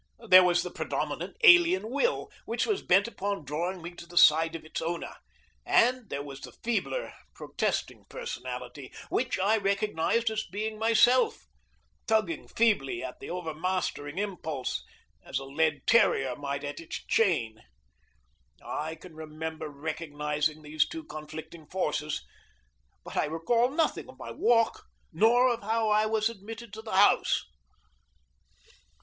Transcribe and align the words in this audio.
There 0.29 0.43
was 0.43 0.63
the 0.63 0.71
predominant 0.71 1.37
alien 1.43 1.91
will, 1.91 2.31
which 2.45 2.65
was 2.65 2.81
bent 2.81 3.07
upon 3.07 3.45
drawing 3.45 3.83
me 3.83 3.91
to 3.91 4.07
the 4.07 4.17
side 4.17 4.55
of 4.55 4.65
its 4.65 4.81
owner, 4.81 5.13
and 5.63 6.09
there 6.09 6.23
was 6.23 6.41
the 6.41 6.53
feebler 6.63 7.13
protesting 7.35 8.05
personality, 8.09 8.91
which 9.09 9.37
I 9.37 9.57
recognized 9.57 10.31
as 10.31 10.43
being 10.43 10.79
myself, 10.79 11.45
tugging 12.07 12.47
feebly 12.47 13.03
at 13.03 13.19
the 13.19 13.29
overmastering 13.29 14.17
impulse 14.17 14.83
as 15.23 15.37
a 15.37 15.45
led 15.45 15.85
terrier 15.85 16.35
might 16.35 16.63
at 16.63 16.79
its 16.79 16.95
chain. 17.05 17.61
I 18.65 18.95
can 18.95 19.13
remember 19.15 19.69
recognizing 19.69 20.63
these 20.63 20.87
two 20.89 21.03
conflicting 21.03 21.67
forces, 21.67 22.25
but 23.05 23.15
I 23.17 23.25
recall 23.25 23.69
nothing 23.69 24.09
of 24.09 24.17
my 24.17 24.31
walk, 24.31 24.85
nor 25.13 25.53
of 25.53 25.61
how 25.61 25.89
I 25.89 26.07
was 26.07 26.27
admitted 26.27 26.73
to 26.73 26.81
the 26.81 26.95
house. 26.95 27.43